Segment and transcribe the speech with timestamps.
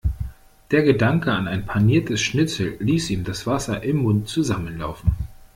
[0.71, 5.11] Der Gedanke an ein paniertes Schnitzel ließ ihm das Wasser im Mund zusammenlaufen.